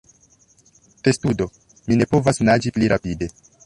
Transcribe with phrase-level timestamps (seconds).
[1.07, 1.49] Testudo:
[1.91, 3.35] "Mi ne povas naĝi pli rapide!"